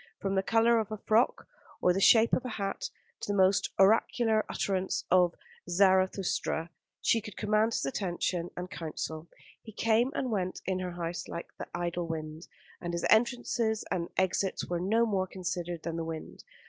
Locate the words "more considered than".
15.05-15.97